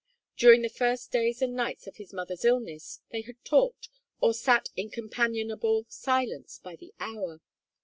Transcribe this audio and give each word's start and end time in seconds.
During 0.35 0.63
the 0.63 0.69
first 0.69 1.11
days 1.11 1.43
and 1.43 1.55
nights 1.55 1.85
of 1.85 1.97
his 1.97 2.11
mother's 2.11 2.43
illness, 2.43 3.01
they 3.11 3.21
had 3.21 3.35
talked, 3.45 3.87
or 4.19 4.33
sat 4.33 4.69
in 4.75 4.89
companionable 4.89 5.85
silence, 5.89 6.57
by 6.57 6.75
the 6.75 6.91
hour. 6.99 7.39